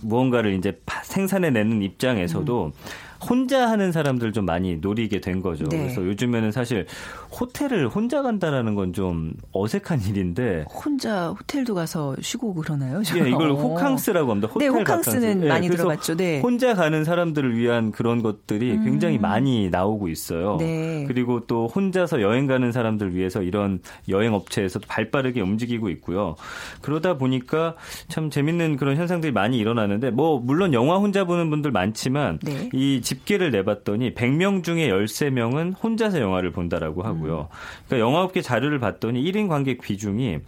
[0.00, 2.72] 무언가를 이제 생산해내는 입장에서도 음.
[3.28, 5.64] 혼자 하는 사람들 좀 많이 노리게 된 거죠.
[5.64, 5.78] 네.
[5.78, 6.86] 그래서 요즘에는 사실
[7.32, 13.02] 호텔을 혼자 간다라는 건 좀 어색한 일인데 혼자 호텔도 가서 쉬고 그러나요?
[13.16, 14.48] 예, 이걸 호캉스라고 합니다.
[14.52, 16.16] 호텔 네, 호캉스는 많이 네, 들어봤죠.
[16.16, 16.40] 네.
[16.40, 18.84] 혼자 가는 사람들을 위한 그런 것들이 음.
[18.84, 20.56] 굉장히 많이 나오고 있어요.
[20.58, 21.04] 네.
[21.06, 26.36] 그리고 또 혼자서 여행 가는 사람들 위해서 이런 여행 업체에서도 발빠르게 움직이고 있고요.
[26.82, 27.76] 그러다 보니까
[28.08, 32.68] 참 재밌는 그런 현상들이 많이 일어나는데 뭐 물론 영화 혼자 보는 분들 많지만 네.
[32.72, 37.48] 이 집계를 내봤더니 100명 중에 13명은 혼자서 영화를 본다라고 하고 요.
[37.86, 40.38] 그러니까 영화업계 자료를 봤더니 1인 관객 비중이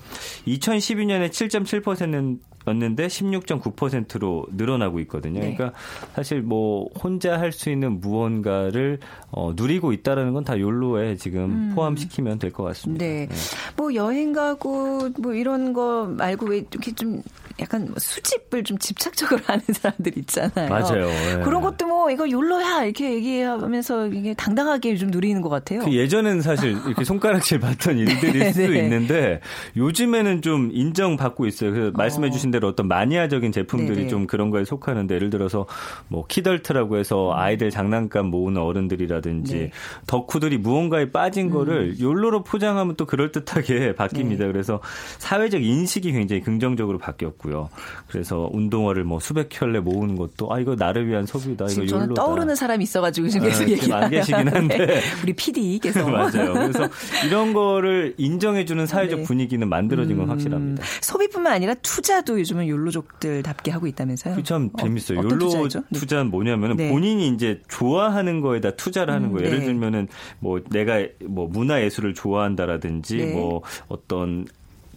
[0.46, 5.40] 2012년에 7.7%는 였는데 16.9%로 늘어나고 있거든요.
[5.40, 5.54] 네.
[5.54, 5.78] 그러니까
[6.14, 8.98] 사실 뭐 혼자 할 수 있는 무언가를
[9.30, 11.72] 어, 누리고 있다라는 건 다 욜로에 지금 음.
[11.74, 13.04] 포함시키면 될 것 같습니다.
[13.04, 13.26] 네.
[13.28, 13.34] 네.
[13.76, 17.22] 뭐 여행 가고 뭐 이런 거 말고 왜 이렇게 좀
[17.60, 20.68] 약간 뭐 수집을 좀 집착적으로 하는 사람들 있잖아요.
[20.68, 21.06] 맞아요.
[21.06, 21.40] 네.
[21.44, 25.80] 그런 것도 뭐 이거 욜로야 이렇게 얘기하면서 이게 당당하게 좀 누리는 것 같아요.
[25.80, 28.78] 그 예전에는 사실 이렇게 손가락질 받던 일들일 네, 수도 네.
[28.84, 29.40] 있는데
[29.76, 31.70] 요즘에는 좀 인정받고 있어요.
[31.72, 34.08] 그래서 말씀해 주신 대로 어떤 마니아적인 제품들이 네네.
[34.08, 35.66] 좀 그런 거에 속하는데 예를 들어서
[36.08, 39.70] 뭐 키덜트라고 해서 아이들 장난감 모으는 어른들이라든지 네.
[40.06, 41.50] 덕후들이 무언가에 빠진 음.
[41.50, 44.38] 거를 욜로로 포장하면 또 그럴듯하게 바뀝니다.
[44.38, 44.46] 네.
[44.46, 44.80] 그래서
[45.18, 47.68] 사회적 인식이 굉장히 긍정적으로 바뀌었고요.
[48.08, 51.66] 그래서 운동화를 뭐 수백 켤레 모으는 것도 아 이거 나를 위한 소비다.
[51.70, 52.14] 이거 욜로다.
[52.14, 55.00] 떠오르는 사람이 있어가지고 지금 계속 네, 얘기 안 계시긴 한데 네.
[55.22, 56.52] 우리 PD께서 맞아요.
[56.52, 56.88] 그래서
[57.26, 59.24] 이런 거를 인정해주는 사회적 네.
[59.24, 60.84] 분위기는 만들어진 건 음, 확실합니다.
[61.00, 64.42] 소비뿐만 아니라 투자도 요즘은 욜로족들답게 하고 있다면서요?
[64.42, 65.20] 참 어, 재밌어요.
[65.20, 66.90] 어, 욜로 투자는 뭐냐면은 네.
[66.90, 69.46] 본인이 이제 좋아하는 거에다 투자를 하는 음, 거예요.
[69.46, 69.64] 예를 네.
[69.66, 70.08] 들면은
[70.40, 73.32] 뭐 내가 뭐 문화 예술을 좋아한다라든지 네.
[73.32, 74.46] 뭐 어떤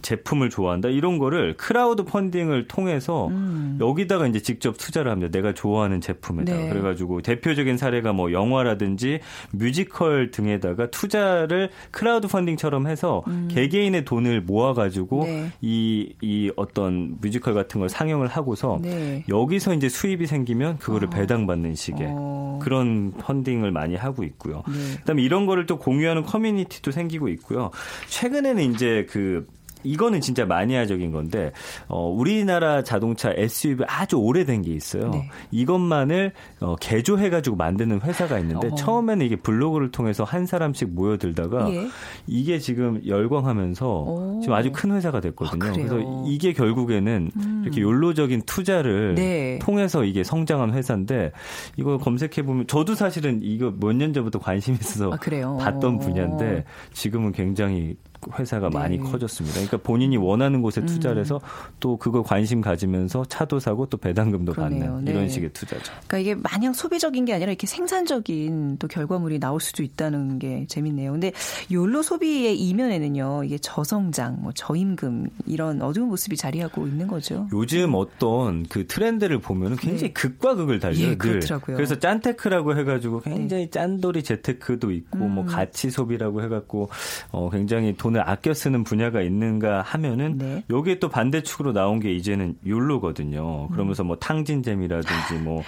[0.06, 3.76] 제품을 좋아한다 이런 거를 크라우드 펀딩을 통해서 음.
[3.80, 5.32] 여기다가 이제 직접 투자를 합니다.
[5.32, 6.68] 내가 좋아하는 제품에다가 네.
[6.68, 9.18] 그래가지고 대표적인 사례가 뭐 영화라든지
[9.50, 13.48] 뮤지컬 등에다가 투자를 크라우드 펀딩처럼 해서 음.
[13.50, 15.50] 개개인의 돈을 모아가지고 네.
[15.60, 19.24] 이, 이 어떤 뮤지컬 같은 걸 상영을 하고서 네.
[19.28, 21.10] 여기서 이제 수입이 생기면 그거를 어.
[21.10, 22.60] 배당받는 식의 어.
[22.62, 24.62] 그런 펀딩을 많이 하고 있고요.
[24.68, 24.98] 네.
[24.98, 27.72] 그다음에 이런 거를 또 공유하는 커뮤니티도 생기고 있고요.
[28.08, 29.46] 최근에는 이제 그
[29.86, 31.52] 이거는 진짜 마니아적인 건데
[31.88, 35.10] 어, 우리나라 자동차 SUV 아주 오래된 게 있어요.
[35.10, 35.28] 네.
[35.50, 41.72] 이것만을 어, 개조해 가지고 만드는 회사가 있는데 어 처음에는 이게 블로그를 통해서 한 사람씩 모여들다가
[41.72, 41.88] 예.
[42.26, 44.40] 이게 지금 열광하면서 오.
[44.40, 45.64] 지금 아주 큰 회사가 됐거든요.
[45.66, 47.62] 아, 그래서 이게 결국에는 음.
[47.64, 49.58] 이렇게 욜로적인 투자를 네.
[49.60, 51.32] 통해서 이게 성장한 회사인데
[51.76, 57.32] 이거 검색해 보면 저도 사실은 이거 몇 년 전부터 관심 있어서 아, 봤던 분야인데 지금은
[57.32, 57.96] 굉장히
[58.38, 58.78] 회사가 네.
[58.78, 59.54] 많이 커졌습니다.
[59.56, 60.86] 그러니까 본인이 원하는 곳에 음.
[60.86, 61.40] 투자를 해서
[61.80, 64.92] 또 그거 관심 가지면서 차도 사고 또 배당금도 그러네요.
[64.94, 65.28] 받는 이런 네.
[65.28, 65.92] 식의 투자죠.
[66.06, 71.12] 그러니까 이게 마냥 소비적인 게 아니라 이렇게 생산적인 또 결과물이 나올 수도 있다는 게 재밌네요.
[71.12, 71.32] 근데
[71.70, 73.44] 욜로 소비의 이면에는요.
[73.44, 77.48] 이게 저성장, 뭐 저임금 이런 어두운 모습이 자리하고 있는 거죠.
[77.52, 80.12] 요즘 어떤 그 트렌드를 보면은 굉장히 네.
[80.12, 81.10] 극과 극을 달려요.
[81.10, 81.76] 예, 그렇더라고요.
[81.76, 83.70] 그래서 짠테크라고 해 가지고 굉장히 네.
[83.70, 85.34] 짠돌이 재테크도 있고 뭐 음.
[85.36, 86.88] 뭐 가치 소비라고 해 갖고
[87.30, 90.64] 어 굉장히 돈을 아껴 쓰는 분야가 있는가 하면은 네.
[90.70, 93.68] 여기에 또 반대축으로 나온 게 이제는 욜로거든요.
[93.68, 95.62] 그러면서 뭐 탕진잼이라든지 뭐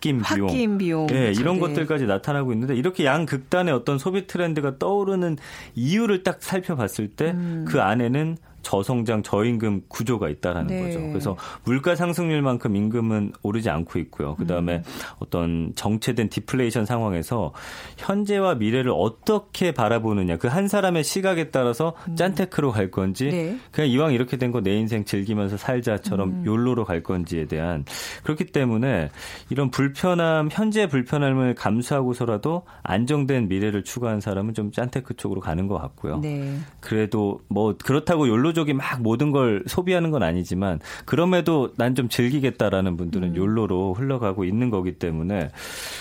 [0.00, 1.60] 홧김 비용, 홧김 비용, 예, 이런 네.
[1.60, 5.36] 것들까지 나타나고 있는데 이렇게 양 극단의 어떤 소비 트렌드가 떠오르는
[5.74, 7.64] 이유를 딱 살펴봤을 때그 음.
[7.68, 10.82] 그 안에는 저성장 저임금 구조가 있다라는 네.
[10.82, 11.00] 거죠.
[11.08, 14.34] 그래서 물가 상승률만큼 임금은 오르지 않고 있고요.
[14.34, 14.82] 그다음에 음.
[15.20, 17.52] 어떤 정체된 디플레이션 상황에서
[17.98, 22.16] 현재와 미래를 어떻게 바라보느냐 그 한 사람의 시각에 따라서 음.
[22.16, 23.58] 짠테크로 갈 건지 네.
[23.72, 26.42] 그냥 이왕 이렇게 된 거 내 인생 즐기면서 살자처럼 음.
[26.46, 27.84] 욜로로 갈 건지에 대한
[28.22, 29.10] 그렇기 때문에
[29.50, 36.20] 이런 불편함 현재 불편함을 감수하고서라도 안정된 미래를 추구한 사람은 좀 짠테크 쪽으로 가는 것 같고요.
[36.20, 36.56] 네.
[36.80, 42.96] 그래도 뭐 그렇다고 욜로 의도적이 막 모든 걸 소비하는 건 아니지만 그럼에도 난 좀 즐기겠다라는
[42.96, 43.36] 분들은 음.
[43.36, 45.50] 욜로로 흘러가고 있는 거기 때문에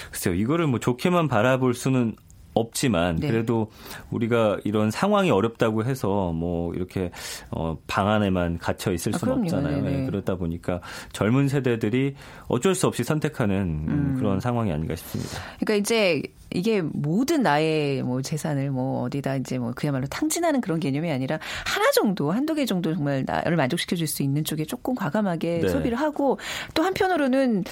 [0.10, 2.16] 글쎄요 이거를 뭐 좋게만 바라볼 수는
[2.54, 3.28] 없지만 네.
[3.28, 3.70] 그래도
[4.12, 7.12] 우리가 이런 상황이 어렵다고 해서 뭐 이렇게
[7.52, 9.82] 어, 방 안에만 갇혀 있을 아, 수는 아, 없잖아요.
[9.82, 12.16] 네, 그러다 보니까 젊은 세대들이
[12.48, 14.16] 어쩔 수 없이 선택하는 음.
[14.18, 15.40] 그런 상황이 아닌가 싶습니다.
[15.60, 16.22] 그러니까 이제
[16.56, 21.90] 이게 모든 나의 뭐 재산을 뭐 어디다 이제 뭐 그야말로 탕진하는 그런 개념이 아니라 하나
[21.92, 25.70] 정도 한두 개 정도 정말 나를 만족시켜 줄 수 있는 쪽에 조금 과감하게 네.
[25.70, 26.38] 소비를 하고
[26.74, 27.64] 또 한편으로는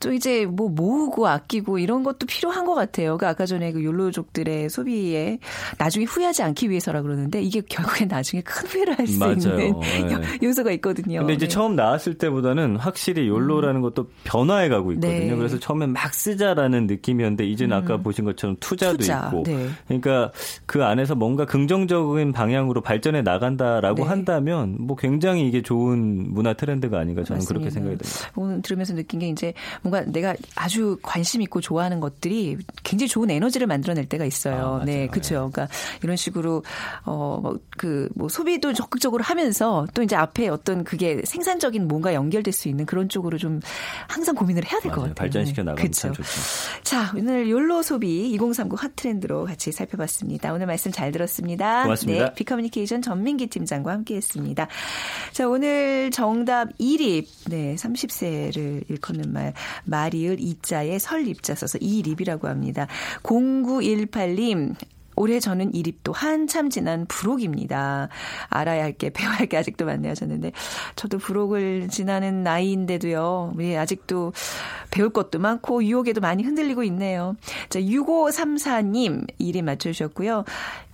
[0.00, 3.18] 또 이제 뭐 모으고 아끼고 이런 것도 필요한 것 같아요.
[3.18, 5.38] 그 아까 전에 그 욜로족들의 소비에
[5.78, 10.38] 나중에 후회하지 않기 위해서라 그러는데 이게 결국엔 나중에 큰 후회를 할 수 있는 네.
[10.42, 11.20] 요소가 있거든요.
[11.20, 11.48] 근데 이제 네.
[11.48, 13.82] 처음 나왔을 때보다는 확실히 욜로라는 음.
[13.82, 15.30] 것도 변화해 가고 있거든요.
[15.32, 15.36] 네.
[15.36, 17.82] 그래서 처음에 막 쓰자라는 느낌이었는데 이제는 음.
[17.82, 19.26] 아까 보신 것처럼 투자도 투자.
[19.26, 19.68] 있고 네.
[19.86, 20.32] 그러니까
[20.66, 24.08] 그 안에서 뭔가 긍정적인 방향으로 발전해 나간다라고 네.
[24.08, 27.48] 한다면 뭐 굉장히 이게 좋은 문화 트렌드가 아닌가 저는 맞습니다.
[27.52, 28.30] 그렇게 생각이 듭니다.
[28.36, 29.52] 오늘 들으면서 느낀 게 이제
[29.90, 34.80] 뭔가 내가 아주 관심 있고 좋아하는 것들이 굉장히 좋은 에너지를 만들어낼 때가 있어요.
[34.80, 35.50] 아, 네, 그렇죠.
[35.52, 35.68] 그러니까
[36.02, 36.62] 이런 식으로
[37.04, 42.86] 어그뭐 그뭐 소비도 적극적으로 하면서 또 이제 앞에 어떤 그게 생산적인 뭔가 연결될 수 있는
[42.86, 43.60] 그런 쪽으로 좀
[44.08, 45.14] 항상 고민을 해야 될 것 같아요.
[45.14, 46.00] 발전시켜 나가면 그렇죠.
[46.00, 46.28] 참 좋죠.
[46.84, 50.52] 자, 오늘 욜로 소비 2039 핫트렌드로 같이 살펴봤습니다.
[50.52, 51.82] 오늘 말씀 잘 들었습니다.
[51.82, 52.24] 고맙습니다.
[52.26, 54.68] 네, 비커뮤니케이션 전민기 팀장과 함께했습니다.
[55.32, 57.26] 자, 오늘 정답 1위.
[57.48, 59.52] 네, 30세를 일컫는 말
[59.84, 62.86] 마리을 이자에 설립자 써서 이립이라고 합니다.
[63.22, 64.74] 0918님
[65.20, 68.08] 올해 저는 이립도 한참 지난 부록입니다.
[68.48, 70.12] 알아야 할 게, 배워야 할 게 아직도 많네요.
[70.12, 70.52] 하셨는데,
[70.96, 74.32] 저도 부록을 지나는 나이인데도요, 우리 아직도
[74.90, 77.36] 배울 것도 많고, 유혹에도 많이 흔들리고 있네요.
[77.68, 80.44] 자, 6534님, 이름 맞춰주셨고요.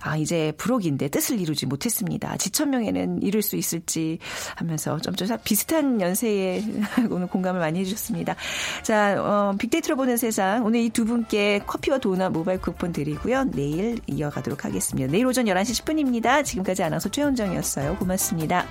[0.01, 2.37] 아, 이제 부록인데 뜻을 이루지 못했습니다.
[2.37, 4.19] 지천명에는 이룰 수 있을지
[4.55, 6.63] 하면서 점점 비슷한 연세에
[7.09, 8.35] 오늘 공감을 많이 해주셨습니다.
[8.83, 10.65] 자, 어, 빅데이터로 보는 세상.
[10.65, 13.43] 오늘 이 두 분께 커피와 도넛 모바일 쿠폰 드리고요.
[13.51, 15.11] 내일 이어가도록 하겠습니다.
[15.11, 16.43] 내일 오전 11시 10분입니다.
[16.43, 17.97] 지금까지 아나운서 최현정이었어요.
[17.97, 18.65] 고맙습니다.